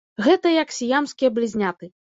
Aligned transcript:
Гэта 0.27 0.53
як 0.55 0.73
сіямскія 0.79 1.29
блізняты. 1.39 1.97